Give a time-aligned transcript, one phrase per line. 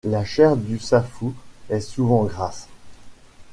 [0.03, 1.35] La chair du safou
[1.69, 2.67] est souvent grasse.